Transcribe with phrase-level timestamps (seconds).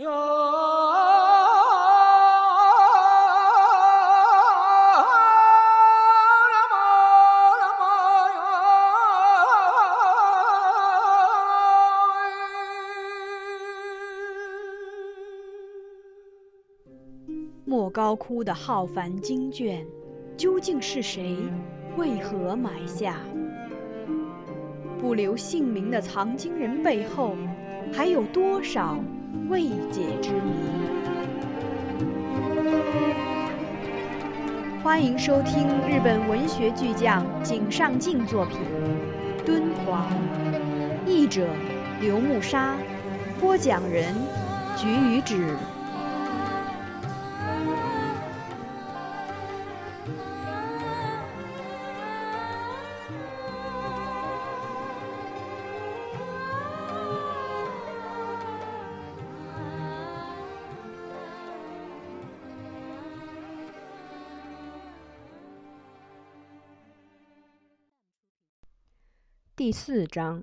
[0.00, 0.06] 莫
[17.90, 19.84] 高窟的浩繁经卷，
[20.36, 21.36] 究竟是谁？
[21.96, 23.16] 为何埋下？
[25.00, 27.34] 不留姓名的藏经人背后，
[27.92, 28.96] 还有多少
[29.50, 30.40] 未解之谜？
[34.82, 38.58] 欢迎收听日本文学巨匠井上靖作品
[39.44, 40.06] 《敦煌》，
[41.06, 41.46] 译者
[42.00, 42.74] 刘木沙，
[43.38, 44.14] 播讲人
[44.76, 45.36] 菊与子。
[69.68, 70.42] 第四章，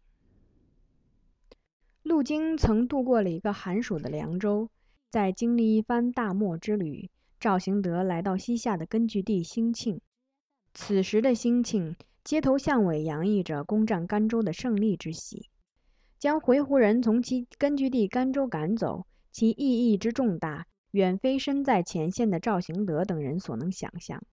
[2.03, 4.69] 陆经曾度过了一个寒暑的凉州，
[5.09, 7.09] 在经历一番大漠之旅，
[7.39, 9.99] 赵行德来到西夏的根据地兴庆。
[10.75, 15.49] 此时的兴庆，街头巷尾洋溢着攻占甘州的胜利之喜。
[16.19, 24.23] 将回鹘人从其根据地甘州赶走，其意义之重大，远非身在前线的赵行德等人所能想象。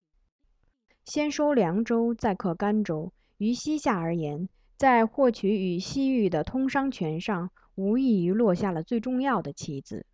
[1.06, 4.50] 先收凉州，再克甘州，于西夏而言，
[4.82, 10.04] 在获取与西域的通商权上，无异于落下了最重要的棋子。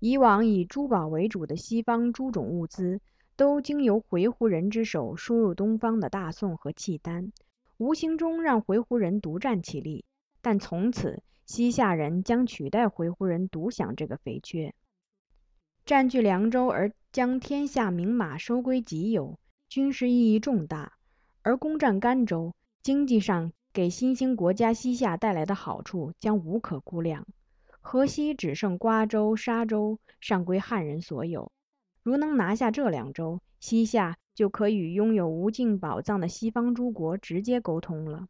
[0.00, 3.00] 以往以珠宝为主的西方诸种物资，
[3.36, 7.30] 都经由回鹘人之手输入东方的大宋和契丹，
[7.76, 10.04] 无形中让回鹘人独占其利。
[10.42, 14.74] 但从此，西夏人将取代回鹘人独享这个肥缺，
[15.86, 20.94] 占据凉州而将天下名马收归己有，军事意义重大；
[21.42, 22.52] 而攻占甘州。
[22.84, 27.26] 经济上给新兴国家西夏带来的好处将无可估量。
[27.80, 31.50] 河西只剩瓜州、沙州尚归汉人所有。
[32.02, 38.28] 如能拿下这两州，西夏就可与拥有无尽宝藏的西方诸国直接沟通了。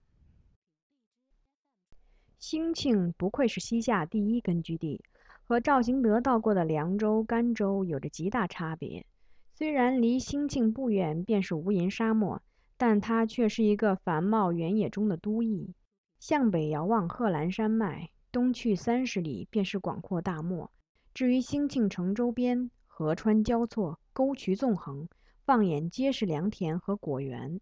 [2.39, 5.03] 兴庆不愧是西夏第一根据地，
[5.43, 9.05] 和赵行德到过的凉州、甘州有着极大差别。
[9.53, 12.41] 虽然离兴庆不远便是无垠沙漠。
[12.77, 15.75] 但它却是一个繁茂原野中的都邑。
[16.19, 20.71] 向北遥望贺兰山脉，东去三十里便是广阔大漠。
[21.13, 25.09] 至于兴庆城周边，河川交错，沟渠纵横，
[25.45, 27.61] 放眼皆是良田和果园。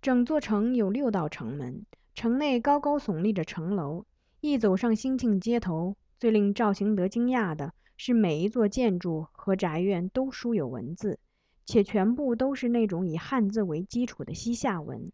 [0.00, 4.04] 整座城有六道城门，城内高高耸立着城楼。
[4.40, 11.20] 一走上兴庆街头，最令赵行德惊讶的是，每一座建筑和宅院都书有文字。
[11.64, 15.12] 且全部都是那种以汉字为基础的西夏文。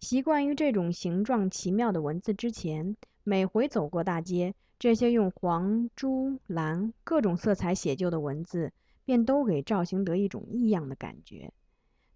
[0.00, 8.72] 习惯于这种形状奇妙的文字之前，每回走过大街，这些用黄、朱、蓝各种色彩写就的文字，
[9.04, 11.52] 便都给赵行德一种异样的感觉。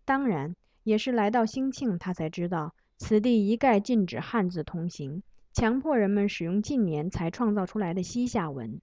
[0.04, 5.22] 当然，也是来到兴庆，他才知道此地一概禁止汉字通行，
[5.52, 8.80] 强迫人们使用近年才创造出来的西夏文。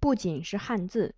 [0.00, 1.14] 不仅是汉字。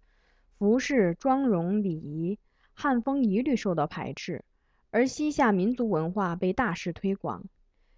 [0.58, 2.38] 服饰、妆容、礼仪、
[2.72, 4.44] 汉风一律受到排斥，
[4.90, 7.44] 而西夏民族文化被大肆推广。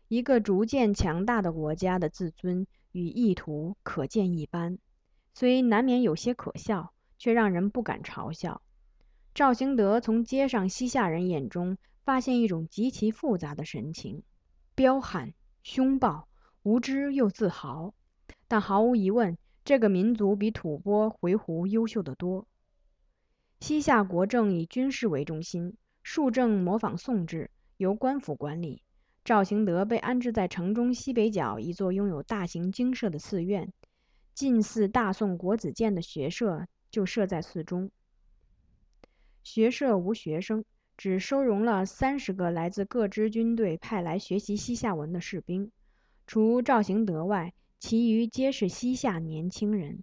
[0.09, 4.79] 一个逐渐强大的国家的自尊与意图可见一斑，
[5.35, 8.63] 虽难免有些可笑，却让人不敢嘲笑。
[9.35, 14.23] 赵行德从街上西夏人眼中发现一种极其复杂的神情：
[14.75, 15.33] 彪悍、
[15.63, 16.27] 凶暴、
[16.63, 17.95] 无知又自豪。
[18.49, 19.37] 但毫无疑问。
[19.69, 22.47] 这个民族比吐蕃、回鹘优秀得多。
[23.61, 28.83] 西夏国政以军事为中心，庶政模仿宋制，由官府管理。
[29.27, 33.71] 赵行德被安置在城中西北角一座拥有大型精舍的寺院，
[34.33, 37.91] 近似大宋国子监的学社就设在寺中。
[39.45, 40.65] 学社无学生，
[40.97, 45.71] 只收容了三十个来自各支军队派来学习西夏文的士兵，
[46.27, 47.53] 除赵行德外。
[47.81, 50.03] 其余皆是西夏年轻人，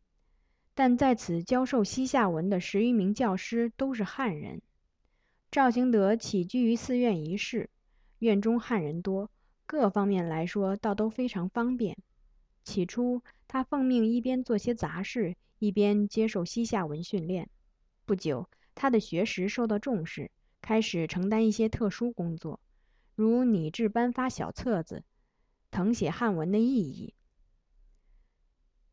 [0.74, 4.62] 但在此教授西夏文的十余名教师都是汉人。
[5.52, 7.70] 赵行德起居于寺院一室，
[8.20, 9.30] 院中汉人多，
[9.66, 11.98] 各方面来说倒都非常方便。
[12.64, 17.50] 起初，他奉命一边做些杂事，一边接受西夏文训练。
[18.06, 20.32] 不久，他的学识受到重视，
[20.62, 22.62] 开始承担一些特殊工作，
[23.16, 25.04] 如拟制颁发小册子，
[25.72, 27.14] 誊写汉文的意义。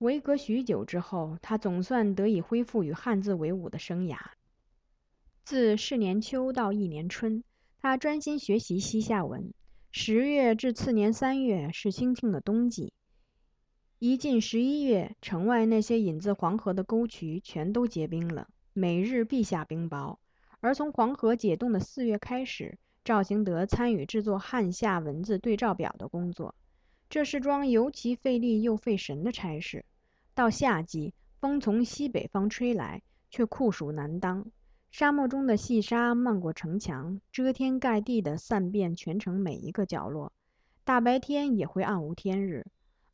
[0.03, 4.17] 维隔许久之后，他总算得以恢复与汉字为伍的生涯。
[5.45, 7.45] 自是年秋到一年春，
[7.81, 9.55] 他专心学习西夏文。
[9.93, 12.93] 十月至次年三月是兴庆的冬季。
[14.01, 20.17] 一进十一月，城外那些引自黄河的沟渠全都结冰了，每日必下冰雹。
[20.59, 26.57] 而从黄河解冻的四月开始，赵行德参与制作汉夏文字对照表的工作，
[27.09, 29.85] 这是桩尤其费力又费神的差事。
[30.35, 34.47] 到夏季，风从西北方吹来，却酷暑难当。
[34.91, 40.33] 沙漠中的细沙漫过城墙，遮天盖地地散遍全城每一个角落，
[40.85, 42.67] 大白天也会暗无天日。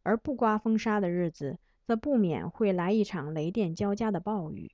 [0.03, 4.73] 而不刮风沙的日子，则不免会来一场雷电交加的暴雨。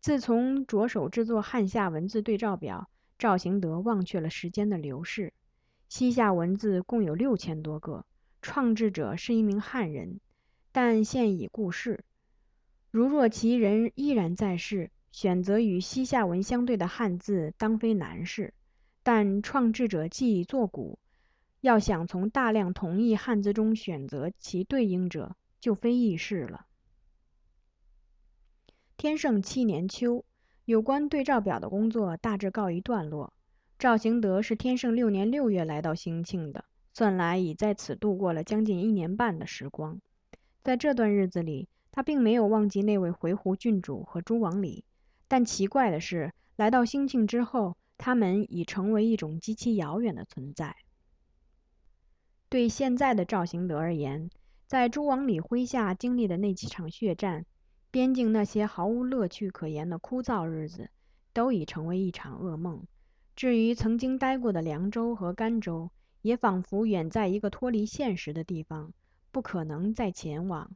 [0.00, 2.88] 自从着手制作汉夏文字对照表，
[3.18, 5.32] 赵行德忘却了时间的流逝。
[5.88, 8.04] 西夏文字共有六千多个，
[8.42, 10.20] 创制者是一名汉人，
[10.74, 12.02] 但现已故世。
[12.90, 18.52] 如若其人依然在世，选择与西夏文相对的汉字，当非难事。
[19.04, 20.98] 但创制者既已作古。
[21.60, 26.66] 要想从大量同义汉字中选择其对应者，就非易事了。
[28.96, 30.24] 天圣七年秋，
[30.64, 33.32] 有关对照表的工作大致告一段落。
[33.78, 40.00] 赵行德是天圣六年六月来到兴庆的，算来已在此度过了将近一年半的时光。
[40.64, 44.82] 在这段日子里，他并没有忘记那位回鹘郡主和朱王李。
[45.28, 50.74] 但奇怪的是，来到兴庆之后，他们已成为一种极其遥远的存在。
[52.48, 54.30] 对现在的赵行德而言，
[54.66, 57.44] 在朱王李麾下经历的那几场血战，
[57.90, 60.88] 边境那些毫无乐趣可言的枯燥日子，
[61.34, 62.82] 都已成为一场噩梦。
[63.36, 65.90] 至于曾经待过的凉州和甘州，
[66.22, 68.94] 也仿佛远在一个脱离现实的地方，
[69.34, 70.70] 不可能再前往。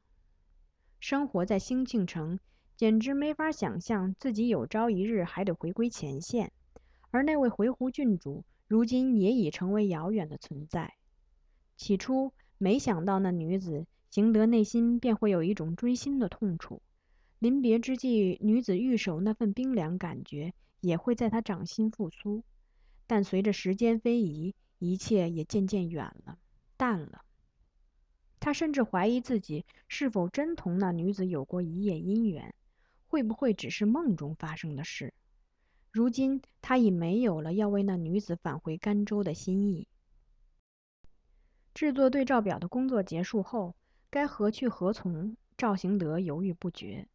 [0.98, 2.40] 生活在兴庆城，
[2.76, 6.50] 简直没法想象自己有朝一日还得回归前线。
[7.12, 10.94] 而那位回鹘郡主，如今也已成为遥远的存在。
[11.76, 16.82] 起初没想到，那女子行德内心便会有一种锥心的痛楚。
[17.38, 22.42] 临别之际，女子玉手那份冰凉感觉也会在他掌心复苏。
[23.06, 26.36] 但随着时间飞移，一切也渐渐远了，
[26.76, 27.22] 淡了。
[28.40, 32.54] 他甚至怀疑自己是否真同那女子有过一夜姻缘，
[33.06, 35.12] 会不会只是梦中发生的事？
[35.90, 39.88] 如今他已没有了要为那女子返回甘州的心意。
[41.74, 43.74] 制作对照表的工作结束后，
[44.10, 45.36] 该何去何从？
[45.56, 47.08] 赵行德犹豫不决。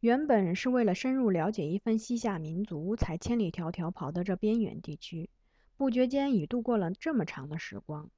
[0.00, 5.30] 原本是为了深入了解一番西夏民族，才千里迢迢跑到这边远地区，
[5.76, 8.10] 不觉间已度过了这么长的时光。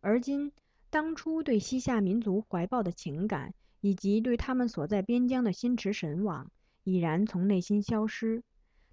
[0.00, 0.52] 而今，
[0.90, 6.50] 当初对西夏民族怀抱的情感，以及对他们所在边疆的心驰神往，
[6.84, 8.42] 已然从内心消失。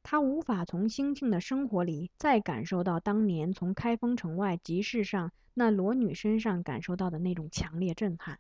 [0.02, 8.38] 他无法从兴庆的生活里再感受到当年从开封城外集市上那裸女身上感受到的那种强烈震撼。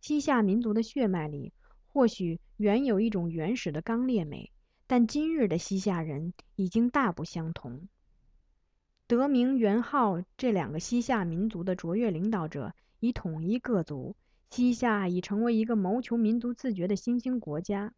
[0.00, 1.52] 西夏民族的血脉里
[1.88, 4.50] 或许原有一种原始的刚烈美，
[4.86, 7.88] 但今日的西夏人已经大不相同。
[9.08, 14.14] 德明、元昊这两个西夏民族的卓越领导者已统一各族，
[14.50, 17.94] 西夏已成为一个谋求民族自觉的新兴国家。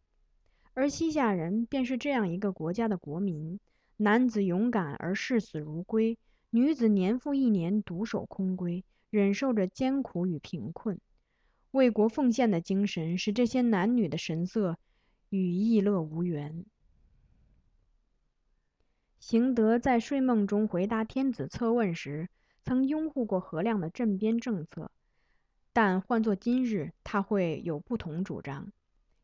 [0.73, 3.59] 而西夏人便是这样一个国家的国民，
[3.97, 6.17] 男子勇敢而视死如归，
[6.49, 10.97] 女子年复一年独守空闺，忍受着艰苦与贫困，
[11.71, 14.77] 为国奉献的精神使这些男女的神色
[15.27, 16.63] 与逸乐无缘。
[19.21, 22.27] 行德在睡梦中回答天子策问时，
[22.63, 24.89] 曾拥护过何亮的镇边政策，
[25.71, 28.73] 但换作今日，他会有不同主张。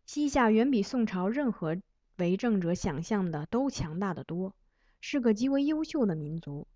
[0.05, 1.81] 西夏远比宋朝任何
[2.17, 4.53] 为政者想象的都强大的多，
[5.01, 6.67] 是个极为优秀的民族。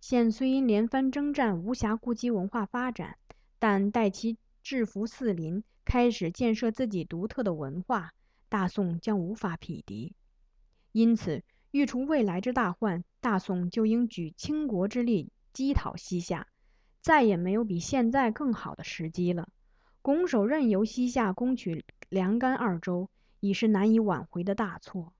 [0.00, 3.18] 现虽因连番征战无暇顾及文化发展，
[3.58, 8.12] 但待其制服四邻，开始建设自己独特的文化，
[8.48, 10.14] 大宋将无法匹敌。
[10.92, 16.46] 因此，欲除未来之大患，大宋就应举倾国之力击讨西夏，
[17.02, 19.48] 再也没有比现在更好的时机了。
[20.00, 23.10] 拱手任由西夏攻取凉甘二州，
[23.40, 25.12] 已是难以挽回的大错。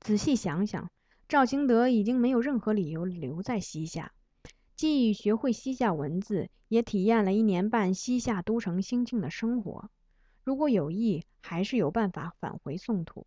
[0.00, 0.90] 仔细想想，
[1.28, 4.12] 赵兴德已经没有任何理由留在西夏，
[4.74, 9.88] 既已学会西夏文字，也体验了一年半西夏都城兴庆的生活。
[10.42, 13.26] 如果有意，还是有办法返回宋土。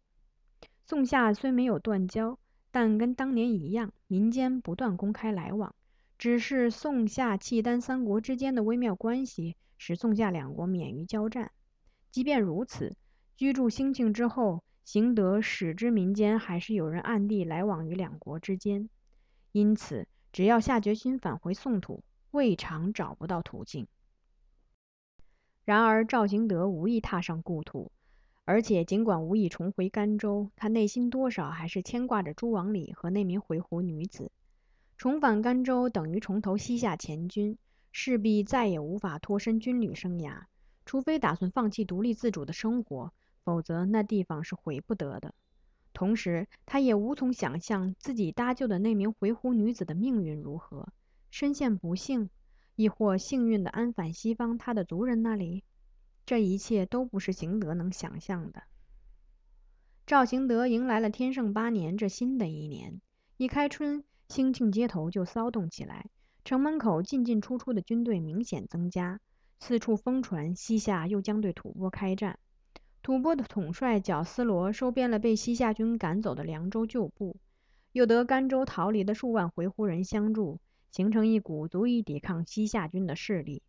[0.86, 2.38] 宋夏虽没有断交，
[2.72, 5.74] 但跟当年一样，民间不断公开来往。
[6.18, 9.56] 只是宋夏契丹三国之间的微妙关系。
[9.86, 11.52] 使宋夏两国免于交战。
[12.10, 12.96] 即便如此，
[13.36, 18.90] 居住兴庆之后，邢德使之民间还是有人暗地来往于两国之间。
[19.52, 23.88] 因此，只要下决心返回宋土，未尝找不到途径。
[25.66, 27.92] 然而，赵行德无意踏上故土，
[28.46, 34.32] 而且尽管无意重回甘州，他内心多少还是牵挂着朱王礼和那名回鹘女子。
[34.98, 37.58] 重返甘州等于重投西夏前军，
[37.92, 40.44] 势必再也无法脱身军旅生涯。
[40.86, 45.34] 除非打算放弃独立自主的生活，否则那地方是回不得的。
[45.94, 50.90] 同时，他也无从想象自己搭救的那名回鹘女子的命运如何，
[51.32, 52.30] 身陷不幸。
[52.76, 55.64] 亦或幸运地安返西方他的族人那里，
[56.26, 58.64] 这一切都不是行德能想象的。
[60.06, 63.02] 赵行德迎来了天圣八年这新的一年，
[63.38, 66.10] 一开春，兴庆街头就骚动起来，
[66.44, 69.20] 城门口进进出出的军队明显增加，
[69.60, 72.40] 四处疯传西夏又将对吐蕃开战。
[73.02, 77.38] 吐蕃的统帅绞丝罗收编了被西夏军赶走的凉州旧部，
[77.92, 80.60] 又得甘州逃离的数万回鹘人相助。
[80.92, 83.64] 形成一股足以抵抗西夏军的势力。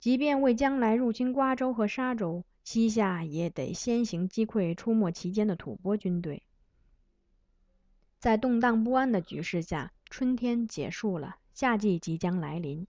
[0.00, 6.42] 即便为将来入侵瓜州和沙州，西夏也得先行击溃出没其间的吐蕃军队。
[8.20, 12.86] 在动荡不安的局势下，春天结束了，夏季即将来临。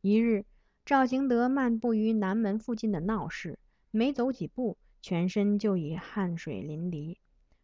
[0.00, 0.44] 一日，
[0.84, 3.58] 赵行德漫步于南门附近的闹市，
[3.90, 7.16] 没走几步，全身就已汗水淋漓。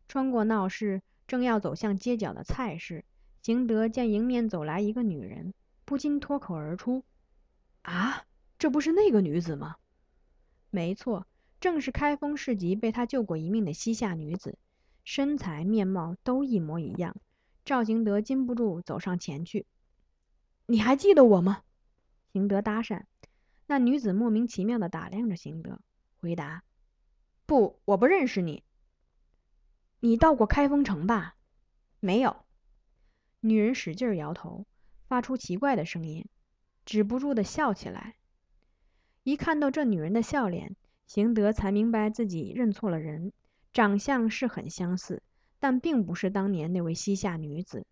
[0.08, 3.04] 穿过闹市，正要走向街角的菜市。
[3.42, 7.04] 行德见迎面走来一个女人，不禁脱口而出：“，
[8.62, 9.74] 这不是那个女子吗？”
[10.70, 11.26] 没错，
[11.58, 14.56] 正是开封市集被他救过一命的西夏女子，
[15.02, 17.16] 身材面貌都一模一样。
[17.64, 19.66] 赵行德禁不住走上前去
[20.66, 21.64] ：“你还记得我吗？”
[22.32, 23.02] 行德搭讪。
[23.66, 25.80] 那女子莫名其妙地打量着行德，
[26.20, 26.62] 回答
[27.46, 28.62] ：“不，我不认识你。
[29.98, 31.34] 你到过开封城吧？
[31.98, 32.36] 没有。”
[33.42, 34.66] 女人使劲摇头，
[35.08, 36.28] 发出奇怪的声音，
[36.84, 38.14] 止不住的笑起来。
[39.24, 40.74] 一看到这女人的笑脸，
[41.06, 43.32] 邢德才明白自己认错了人。
[43.72, 45.22] 长相是很相似，
[45.58, 47.86] 但并不是当年那位西夏女子。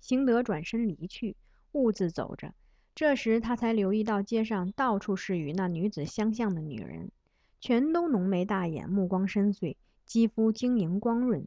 [0.00, 1.36] 邢德转身离去，
[1.72, 2.54] 兀自走着。
[2.94, 7.10] 这时他才留意到街上到处是与那女子相像的女人，
[7.60, 11.46] 全都浓眉大眼，目光深邃，肌肤晶莹光润。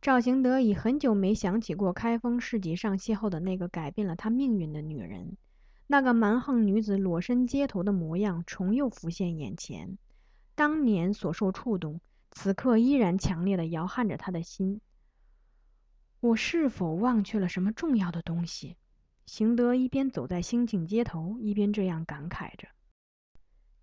[0.00, 5.36] 赵行德已很久没想起过开封市集上邂逅的那个改变了他命运的女人，
[5.92, 9.98] 那个蛮横女子裸身街头的模样重又浮现眼前。
[10.54, 14.80] 当年所受触动，此刻依然强烈的摇撼着他的心。
[16.20, 18.76] 我是否忘却了什么重要的东西？
[19.26, 22.68] 行德一边走在兴庆街头，一边这样感慨着。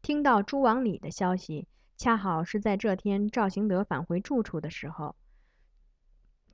[0.02, 5.18] 听到朱王礼的消息，恰好是在这天赵行德返回住处的时候。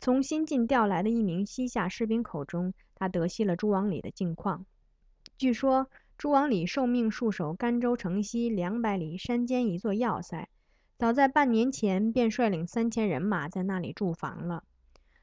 [0.02, 4.66] 从新晋调来的一名西夏士兵口中，他得悉了朱王礼的近况。
[5.38, 10.50] 据说，朱王礼受命戍守甘州城西两百里山间一座要塞，
[10.98, 14.64] 早在半年前便率领三千人马在那里驻防了。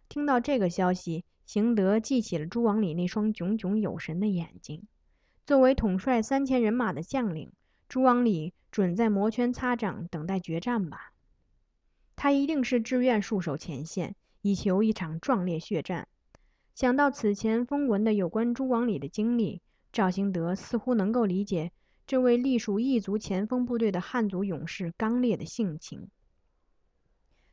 [0.08, 4.86] 听到这个消息，邢德记起了朱王礼那双炯炯有神的眼睛。
[5.46, 7.52] 作为统帅三千人马的将领，
[7.88, 11.12] 朱王礼准在摩拳擦掌，等待决战吧？
[12.16, 14.14] 他一定是志愿戍守前线。
[14.42, 16.08] 以求一场壮烈血战。
[16.74, 19.60] 想到此前风闻的有关朱王礼的经历，
[19.92, 21.72] 赵兴德似乎能够理解
[22.06, 26.08] 这位隶属异族前锋部队的汉族勇士刚烈的性情。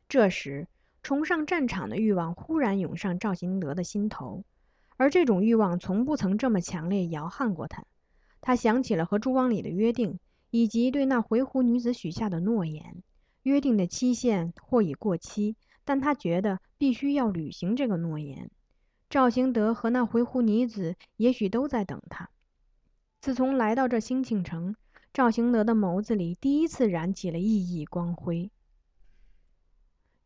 [0.08, 0.68] 这时，
[1.02, 4.44] 冲上战场的欲望忽然涌上赵兴德的心头，
[4.96, 7.84] 而这种欲望从不曾这么强烈摇撼过他。
[8.40, 10.18] 他想起了和朱光礼的约定，
[10.50, 13.02] 以及对那回鹘女子许下的诺言。
[13.42, 15.56] 约定的期限或已过期。
[15.84, 18.50] 但他觉得必须要履行这个诺言。
[19.10, 22.28] 赵兴德和那回鹘女子也许都在等他。
[23.20, 24.76] 自从来到这兴庆城，
[25.14, 28.50] 赵兴德的眸子里第一次燃起了熠熠光辉。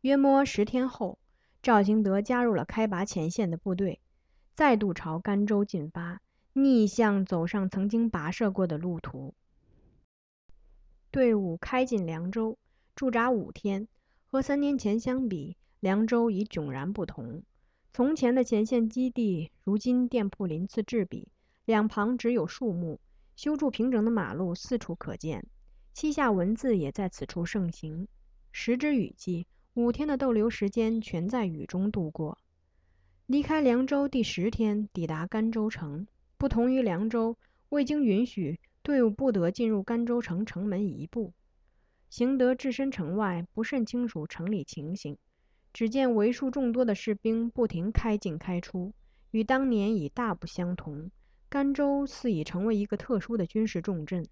[0.01, 1.17] 约摸十天后，
[1.61, 4.01] 赵兴德加入了开拔前线的部队，
[4.53, 6.21] 再度朝甘州进发，
[6.51, 9.33] 逆向走上曾经跋涉过的路途。
[11.09, 12.57] 队伍开进凉州，
[12.95, 13.87] 驻扎五天。
[14.25, 17.43] 和三年前相比，凉州已迥然不同。
[17.95, 21.27] 从前的前线基地，如今店铺鳞次栉比，
[21.65, 22.99] 两旁只有树木，
[23.35, 25.45] 修筑平整的马路四处可见。
[25.93, 28.07] 西夏文字也在此处盛行。
[28.51, 29.45] 时之雨季，
[29.75, 32.39] 五天的逗留时间全在雨中度过。
[33.27, 36.07] 离开凉州第十天，抵达甘州城。
[36.39, 37.37] 不同于凉州，
[37.69, 41.31] 未经允许，队伍不得进入甘州城城门一步。
[42.09, 45.15] 行德置身城外，不甚清楚城里情形，
[45.73, 48.93] 只见为数众多的士兵不停开进开出，
[49.31, 51.09] 与当年已大不相同。
[51.49, 54.27] 甘州似已成为一个特殊的军事重镇。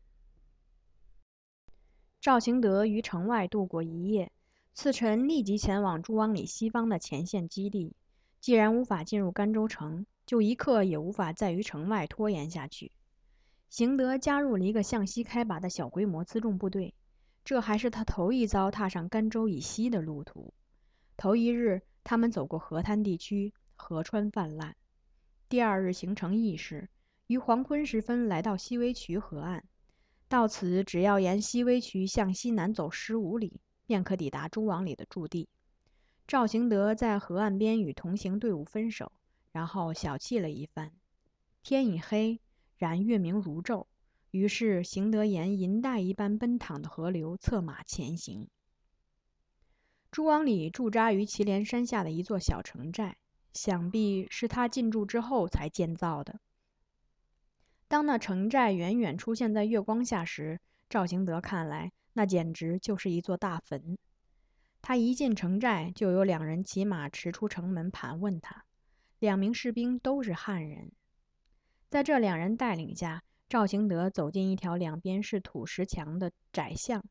[2.19, 4.31] 赵行德于城外度过一夜，
[4.73, 7.95] 次晨立即前往朱汪里西方的前线基地。
[8.39, 12.91] 既然无法进入甘州城，就一刻也无法再于城外拖延下去。
[13.69, 16.93] 行德加入了一个向西开拔的小规模辎重部队。
[17.43, 20.53] 这还是他头一遭踏上甘州以西的路途。
[21.21, 24.75] 头一日，他们走过河滩地区，河川泛滥。
[25.49, 26.89] 第二日行程意识，
[27.27, 29.63] 于黄昏时分来到西微渠河岸。
[30.27, 35.47] 到此，只要沿西微渠向西南走十五里，便可抵达朱王里的驻地。
[36.25, 39.11] 赵行德在河岸边与同行队伍分手，
[39.51, 40.91] 然后小憩了一番。
[41.61, 42.39] 天已黑，
[42.77, 43.85] 然月明如昼。
[44.31, 48.49] 于是，行德沿银带一般奔淌的河流策马前行。
[50.11, 53.15] 朱王里驻扎于祁连山下的一座小城寨，
[53.53, 56.41] 想必是他进驻之后才建造的。
[57.87, 63.97] 当那城寨远远出现在月光下时，赵行德看来，那简直就是一座大坟。
[64.81, 68.65] 他一进城寨，就有两人骑马驰出城门盘问他。
[69.17, 70.91] 两名士兵都是汉人，
[71.87, 73.23] 在这两人带领下。
[73.47, 77.05] 赵行德走进一条两边是土石墙的窄巷，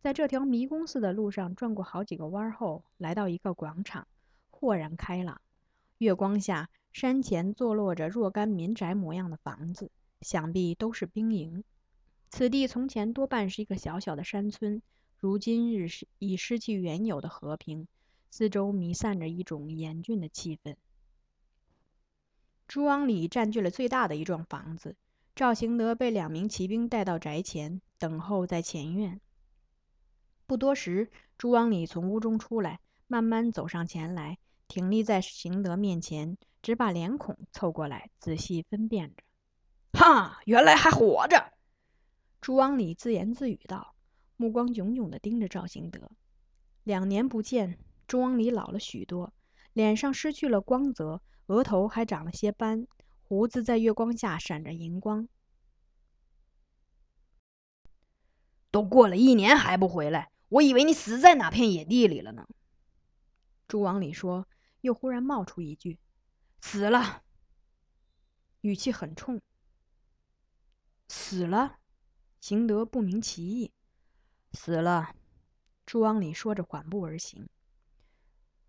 [0.00, 4.06] 在这条迷宫似的路上转过好几个弯后，来到一个广场，
[4.50, 5.40] 豁然开朗。
[5.98, 9.90] 月光下，山前坐落着若干民宅模样的房子，
[10.20, 11.64] 想必都是兵营。
[12.30, 14.80] 此地从前多半是一个小小的山村，
[15.18, 15.88] 如今日
[16.20, 17.88] 已失去原有的和平，
[18.30, 20.76] 四周弥散着一种严峻的气氛。
[22.68, 24.94] 朱王里占据了最大的一幢房子。
[25.34, 29.20] 赵行德被两名骑兵带到宅前，等候在前院。
[30.48, 39.22] 不多时，朱王礼从屋中出来，慢慢走上前来，挺立在行德面前，只把脸孔凑过来，仔细分辨着。
[39.92, 41.52] 哈，原来还活着！
[42.40, 43.94] 朱王礼自言自语道，
[44.38, 46.10] 目光炯炯地盯着赵行德。
[46.82, 49.34] 两年不见，朱王礼老了许多，
[49.74, 52.86] 脸上失去了光泽，额头还长了些斑。
[53.22, 55.28] 胡子在月光下闪着银光。
[58.70, 62.48] 都过了一年还不回来，我以为你死在哪片野地里了呢。
[63.66, 64.48] 朱王礼说，
[64.80, 65.98] 又忽然冒出一句
[66.62, 67.22] ：“死了。”
[68.62, 69.40] 语气很冲。
[71.08, 71.78] 死了？
[72.40, 73.72] 邢德不明其意。
[74.52, 75.14] 死了。
[75.84, 77.48] 朱王礼说着缓步而行。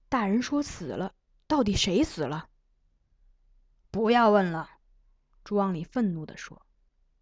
[0.09, 1.15] 大人说死了，
[1.47, 2.49] 到底谁死了？
[3.89, 4.69] 不要问了，
[5.45, 6.65] 朱王礼愤怒地说。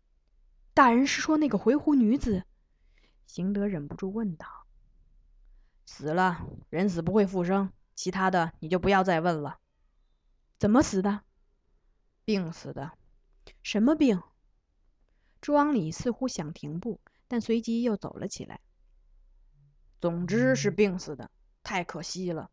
[0.74, 2.46] “大人是说那个回鹘女子？”
[3.28, 4.66] 邢德忍不住问道。
[5.86, 9.60] “死了，人死不会复生，其他的你就不要再问了。
[10.58, 11.22] ”“怎么死的
[12.26, 12.94] ？”“病死的。
[13.62, 14.22] ”“什么病？”
[15.40, 18.60] 朱王礼似乎想停步，但随即又走了起来。
[20.02, 21.30] “总之是病死的，
[21.62, 22.50] 太可惜了。”“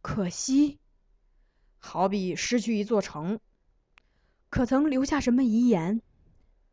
[0.00, 0.78] 可惜。”
[1.82, 3.40] 好比失去一座城，
[4.50, 6.02] 可曾留下什么遗言？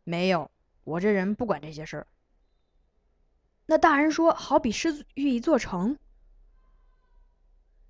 [0.03, 0.51] 没有，
[0.83, 2.07] 我这人不管这些事儿。
[3.69, 5.99] 那大人说，好比失去一座城。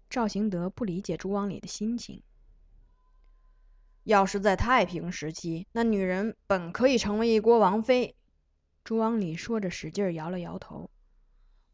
[0.10, 2.24] 赵行德不理解朱王礼的心情。
[4.04, 8.16] 要是在太平时期，那女人本可以成为一国王妃。
[8.84, 10.90] 朱王礼说着，使劲摇了摇头。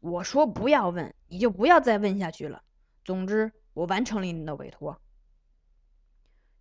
[0.00, 2.62] 我说不要问，你就不要再问下去了。
[3.04, 5.00] 总之，我完成了你的委托。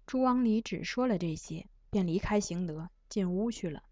[0.06, 3.84] 朱王礼只说了这些，便离开行德，进屋去了。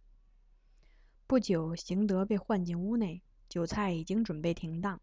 [1.28, 5.02] 不久，行德被唤进屋内，酒菜已经准备停当，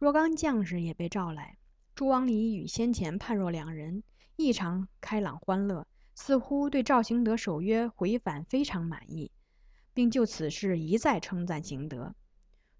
[0.00, 1.56] 若干将士也被召来。
[1.94, 4.02] 朱王礼与先前判若两人，
[4.34, 9.30] 异常开朗欢乐，似乎对赵行德守约回返非常满意，
[9.92, 12.16] 并就此事一再称赞行德。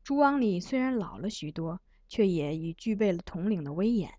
[0.02, 4.12] 朱王礼虽然老了许多，却也已具备了统领的威严。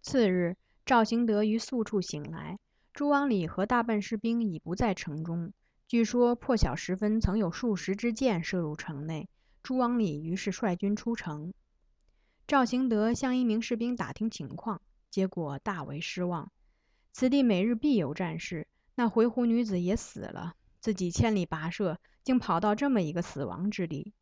[0.00, 0.56] 次日。
[0.86, 2.58] 赵行德于宿处醒来，
[2.94, 5.52] 朱王礼和大半士兵已不在城中。
[5.88, 9.26] 据说破晓时分，曾有数十支箭射入城内。
[9.62, 11.54] 朱王礼于是率军出城。
[12.46, 16.52] 赵行德向一名士兵打听情况，结果大为失望。
[17.14, 24.12] 此地每日必有战事，那回鹘女子也死了，自己千里跋涉，竟跑到这么一个死亡之地。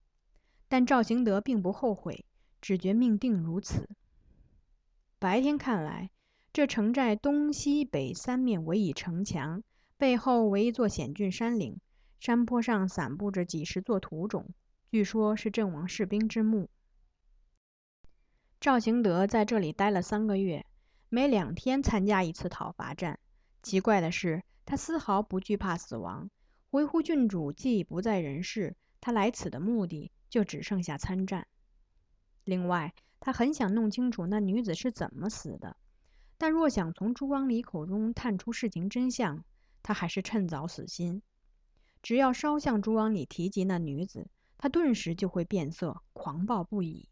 [0.69, 2.25] 但赵行德并不后悔，
[2.61, 3.89] 只觉命定如此。
[5.19, 6.11] 白天看来，
[6.53, 9.65] 这城寨东西北三面围以城墙，
[9.99, 11.81] 背后为一座险峻山岭，
[12.21, 14.47] 山坡上散布着几十座土冢，
[14.91, 16.69] 据说是阵亡士兵之墓。
[18.61, 20.67] 赵行德在这里待了三个月，
[21.09, 23.19] 每两天参加一次讨伐战。
[23.63, 26.29] 奇怪的是，他丝毫不惧怕死亡。
[26.71, 31.47] 回鹘郡主既已不在人世，他来此的目的就只剩下参战。
[32.45, 35.79] 另外，他很想弄清楚那女子是怎么死的，
[36.37, 39.43] 但若想从朱光礼口中探出事情真相，
[39.87, 41.23] 他还是趁早死心。
[42.03, 44.27] 只要稍向朱王礼提及那女子，
[44.59, 47.09] 他顿时就会变色，狂暴不已。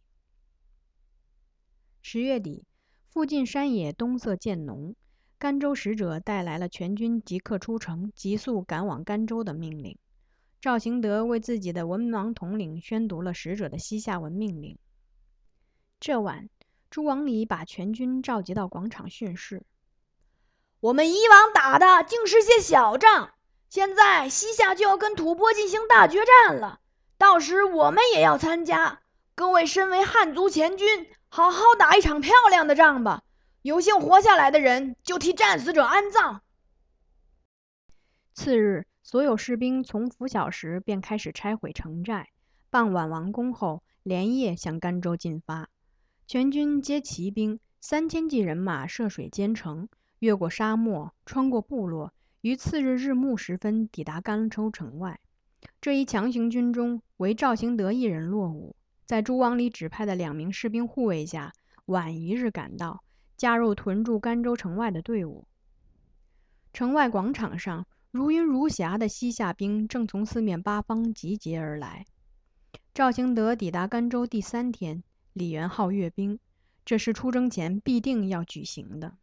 [2.02, 2.66] 十月底，
[3.06, 4.96] 附近山野冬色渐浓，
[5.38, 9.96] 甘州使者带来了全军即刻出城、急速赶往甘州的命令。
[10.60, 14.76] 赵行德为自己的文盲统领宣读了使者的西夏文命令。
[16.00, 16.50] 这晚，
[16.90, 19.64] 朱王礼把全军召集到广场训示
[20.84, 23.30] ：“我们以往打的竟是些小仗，
[23.70, 26.78] 现在西夏就要跟吐蕃进行大决战了，
[27.16, 29.00] 到时我们也要参加。
[29.34, 33.22] 各位身为汉族前军。”好好打一场漂亮的仗吧！
[33.62, 36.42] 有幸活下来的人就替战死者安葬。
[38.34, 42.28] 次日，所有士兵从拂晓时便开始拆毁城寨，
[42.68, 45.70] 傍晚完工后，连夜向甘州进发。
[46.26, 49.88] 全军皆骑兵，三千骑人马涉水兼程，
[50.24, 55.20] 越过沙漠，穿过部落，于次日日暮时分抵达甘州城外。
[55.82, 58.74] 这一强行军中，唯赵行德一人落伍。
[59.04, 61.52] 在朱王礼指派的两名士兵护卫下，
[61.84, 63.04] 晚一日赶到，
[63.36, 65.46] 加入屯驻甘州城外的队伍。
[66.72, 72.06] 城外广场上，如云如霞的西夏兵正从四面八方集结而来。
[72.94, 76.38] 赵兴德抵达甘州第三天，李元昊阅兵，
[76.86, 79.18] 这是出征前必定要举行的。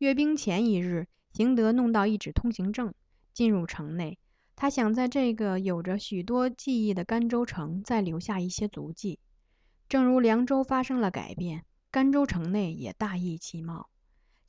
[0.00, 2.94] 阅兵前一日，邢德弄到一纸通行证，
[3.34, 4.16] 进入城内。
[4.56, 9.18] 他想在这个有着许多记忆的甘州城再留下一些足迹，
[9.90, 13.90] 正如凉州发生了改变，甘州城内也大异其貌。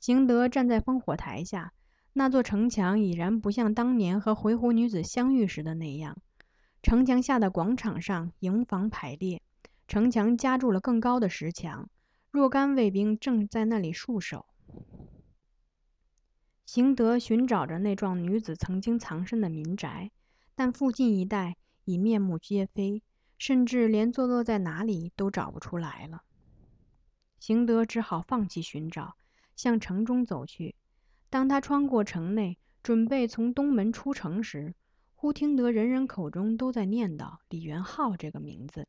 [0.00, 1.74] 邢德站在烽火台下，
[2.14, 6.16] 那座城墙已然不像当年和回鹘女子相遇时的那样。
[6.82, 9.42] 城墙下的广场上，营房排列，
[9.86, 11.90] 城墙加筑了更高的石墙，
[12.30, 14.46] 若干卫兵正在那里戍守。
[16.74, 20.10] 邢德寻找着那幢女子曾经藏身的民宅，
[20.54, 23.02] 但附近一带已面目皆非，
[23.36, 26.22] 甚至连坐落在哪里都找不出来了。
[27.38, 29.16] 邢德只好放弃寻找，
[29.54, 30.74] 向城中走去。
[31.28, 34.74] 当他穿过城内，准备从东门出城时，
[35.14, 38.88] 忽听得人人口中都在念叨李元昊这个名字。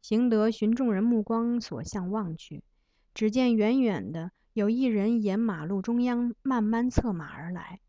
[0.00, 2.64] 邢德循众人目光所向望去，
[3.12, 4.32] 只见远远的。
[4.60, 7.80] 有一人沿马路中央慢慢策马而来，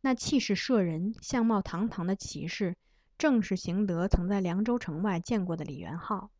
[0.00, 2.76] 那气势慑人、相貌堂堂的骑士，
[3.18, 6.30] 正是邢德曾在凉州城外见过的李元昊。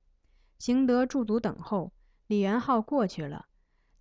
[0.60, 1.92] 邢德驻足等候，
[2.28, 3.46] 李元昊过去了，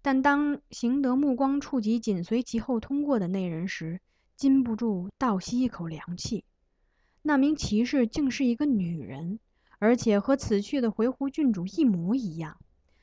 [0.03, 3.99] 但当邢德目光触及紧随其后通过的那人时，
[4.35, 6.45] 禁不住倒吸一口凉气。
[7.23, 9.39] 那名骑士竟是一个女人，
[9.79, 12.59] 而且和此去的回鹘郡主一模一样。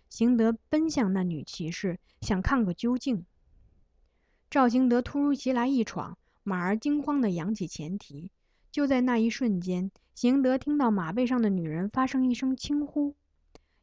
[0.08, 3.24] 邢德奔向那女骑士，想看个究竟。
[4.48, 8.30] 赵兴德突如其来一闯，马儿惊慌地扬起前蹄。
[8.70, 13.14] 就在那一瞬间，邢德听到马背上的女人发生一声轻呼。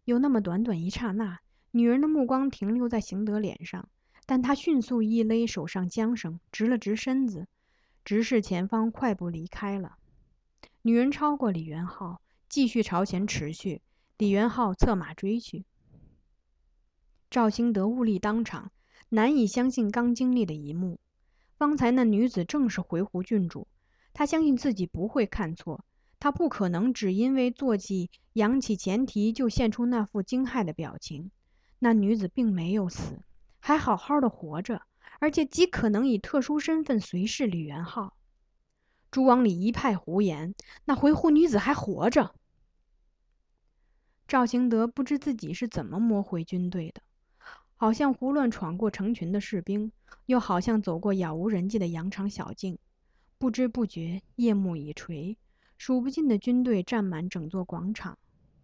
[0.05, 1.39] 有那么短短一刹那，
[1.71, 3.89] 女人的目光停留在邢德脸上，
[4.25, 7.47] 但她迅速一勒手上缰绳，直了直身子，
[8.05, 9.97] 直视前方，快步离开了。
[10.81, 13.81] 女人超过李元昊，继续朝前驰去。
[14.17, 15.65] 李元昊策马追去。
[17.33, 18.71] 赵兴德兀立当场，
[19.09, 20.99] 难以相信刚经历的一幕。
[21.57, 23.67] 方才那女子正是回鹘郡主，
[24.13, 25.83] 他相信自己不会看错。
[26.19, 31.31] 他不可能只因为坐骑扬起前蹄就现出那副惊骇的表情。
[31.79, 33.23] 那女子并没有死，
[33.59, 34.83] 还好好的活着，
[35.19, 38.13] 而且极可能以特殊身份随侍李元昊。
[39.09, 40.53] 朱王礼一派胡言，
[40.85, 42.35] 那回鹘女子还活着。
[44.27, 47.01] 赵兴德不知自己是怎么摸回军队的。
[47.83, 49.91] 好像胡乱闯过成群的士兵，
[50.25, 52.79] 又好像走过杳无人迹的羊肠小径。
[53.37, 55.37] 不知不觉，夜幕已垂，
[55.77, 58.17] 数不尽的军队占满整座广场，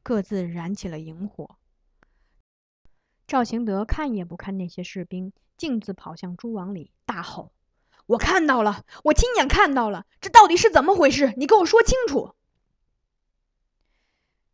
[0.04, 1.58] 各自燃起了萤火。
[3.28, 7.52] 赵行德看也不看那些士兵，径自跑向朱王里，大吼
[8.08, 11.34] ：“我看到了，我亲眼看到了，这到底是怎么回事？
[11.36, 12.36] 你给我说清楚！”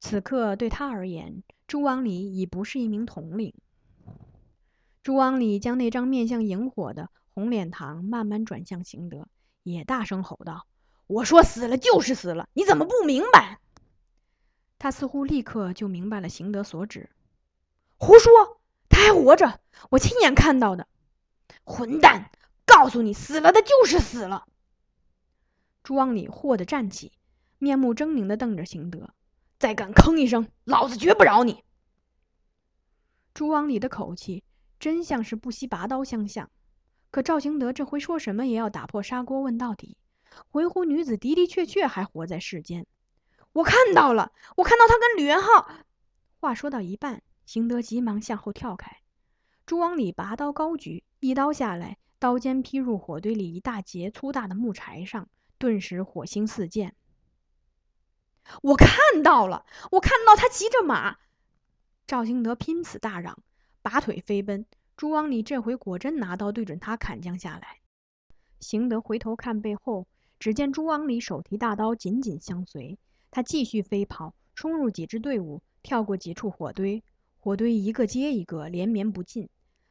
[0.01, 3.54] 此刻对他而言，朱王里已不是一名统领。
[5.06, 9.28] 朱王礼将那张面向萤火的红脸膛慢慢转向邢德，
[9.62, 10.65] 也大声吼道
[11.06, 13.60] ：“我说死了就是死了，你怎么不明白？”
[14.80, 17.12] 他似乎立刻就明白了邢德所指。
[17.98, 19.60] 胡说，他还活着，
[19.91, 20.88] 我亲眼看到的。
[21.63, 22.32] 混蛋，
[22.65, 24.48] 告诉你，死了的就是死了。
[25.84, 27.12] 朱王礼霍地站起，
[27.60, 29.13] 面目狰狞地瞪着邢德
[29.60, 31.63] ：“再敢吭一声，老子绝不饶你！”
[33.36, 34.44] 朱王礼的口气
[34.80, 36.50] 真像是不惜拔刀相向。
[37.12, 39.98] 可赵兴德这回说什么也要打破砂锅问到底。
[40.50, 42.86] 回鹘女子的的确确还活在世间，
[43.54, 45.70] 我看到了，我看到她跟吕元浩。
[46.42, 48.98] 话说到一半，邢德急忙向后跳开。
[49.66, 56.96] 朱王礼拔刀高举，一刀下来，刀尖劈入火堆里一大截粗大的木柴上，顿时火星四溅。
[58.62, 61.18] 我看到了，我看到他骑着马。
[62.06, 63.40] 赵兴德拼死大嚷，
[63.86, 64.65] 拔腿飞奔。
[64.98, 67.82] 朱王礼这回果真拿刀对准他砍将下来，
[68.60, 70.08] 邢德回头看背后，
[70.39, 72.98] 只见朱王礼手提大刀紧紧相随。
[73.30, 77.04] 他继续飞跑，冲入几支队伍，跳过几处火堆，
[77.39, 79.50] 火堆一个接一个，连绵不尽。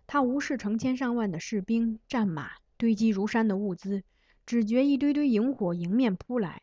[0.09, 4.03] 他无视成千上万的士兵、战马、堆积如山的物资，
[4.45, 6.63] 只觉一堆堆萤火迎面扑来。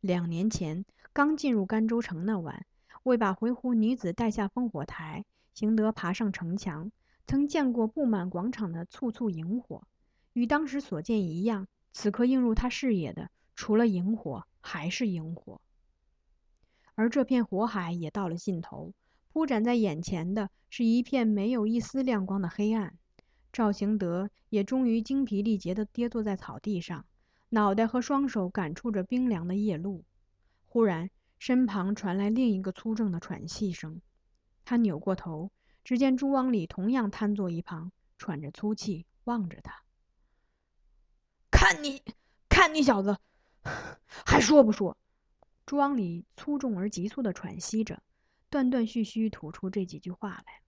[0.00, 2.64] 两年前刚进入甘州城那晚，
[3.02, 5.24] 为把回鹘女子带下烽火台，
[5.58, 6.92] 邢德爬上城墙。
[7.26, 9.82] 曾见过布满广场的簇簇萤火，
[10.32, 11.66] 与当时所见一样。
[11.92, 15.60] 此刻映入他视野的，除了萤火，还是萤火。
[16.94, 18.92] 而这片火海也到了尽头，
[19.32, 22.96] 铺展在眼前的是一片没有一丝亮光的黑暗。
[23.52, 27.04] 赵行德也终于精疲力竭地跌坐在草地上，
[27.48, 30.04] 脑袋和双手感触着冰凉的夜露。
[30.68, 34.00] 忽然，身旁传来另一个粗重的喘息声，
[34.68, 35.50] 他扭过头。
[35.82, 39.82] 只见朱王礼同样瘫坐一旁，喘着粗气望着他。
[41.50, 42.02] 看你，
[42.50, 43.16] 看你小子，
[44.26, 44.98] 还说不说？
[45.64, 48.02] 朱王礼粗重而急促的喘息着，
[48.50, 50.60] 断断续续吐出这几句话来。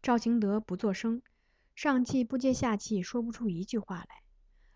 [0.00, 1.20] 赵行德不作声，
[1.74, 4.22] 上气不接下气，说不出一句话来。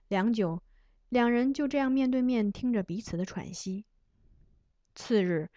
[0.09, 0.65] 良久，
[1.09, 3.85] 两人就这样面对面听着彼此的喘息。
[4.97, 5.49] 次日，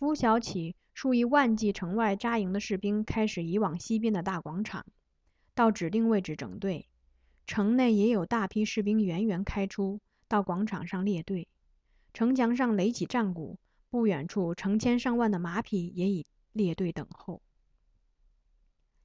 [0.00, 0.74] 拂晓起。
[1.00, 4.84] 数以万计城外扎营的士兵开始移往西边的大广场，
[5.54, 6.90] 到指定位置整队。
[7.46, 11.48] 城内也有大批士兵源源开出，到广场上列队。
[12.12, 13.58] 城墙上擂起战鼓，
[13.88, 17.40] 不远处成千上万的马匹也已列队等候。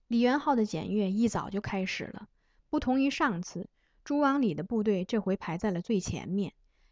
[0.09, 2.27] 李元昊的检阅一早就开始了，
[2.69, 3.69] 不同于上次，
[4.03, 6.51] 朱王礼的部队这回排在了最前面。